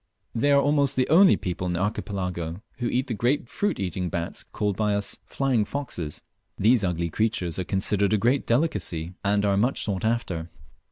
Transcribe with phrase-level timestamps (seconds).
[0.33, 4.09] They are almost the only people in the Archipelago who eat the great fruit eating
[4.09, 6.23] bats called by us "flying foxes."
[6.57, 10.49] These ugly creatures are considered a great delicacy, and are much sought after.